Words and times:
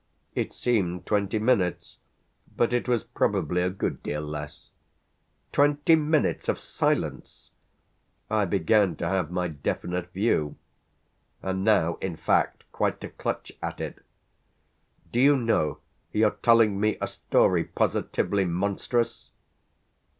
It 0.33 0.51
seemed 0.51 1.05
twenty 1.05 1.37
minutes, 1.37 1.99
but 2.57 2.73
it 2.73 2.87
was 2.87 3.03
probably 3.03 3.61
a 3.61 3.69
good 3.69 4.01
deal 4.01 4.21
less." 4.21 4.71
"Twenty 5.51 5.93
minutes 5.95 6.49
of 6.49 6.57
silence!" 6.57 7.51
I 8.27 8.45
began 8.45 8.95
to 8.95 9.07
have 9.07 9.29
my 9.29 9.47
definite 9.47 10.11
view 10.11 10.55
and 11.43 11.63
now 11.63 11.99
in 12.01 12.15
fact 12.15 12.63
quite 12.71 12.99
to 13.01 13.09
clutch 13.09 13.51
at 13.61 13.79
it. 13.79 14.03
"Do 15.11 15.19
you 15.21 15.37
know 15.37 15.77
you're 16.11 16.31
telling 16.31 16.79
me 16.79 16.97
a 16.99 17.05
story 17.05 17.63
positively 17.63 18.45
monstrous?" 18.45 19.29